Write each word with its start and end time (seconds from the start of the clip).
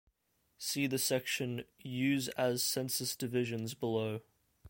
See 0.57 0.87
the 0.87 0.97
section 0.97 1.63
"Use 1.77 2.27
as 2.29 2.63
census 2.63 3.15
divisions" 3.15 3.75
below. 3.75 4.21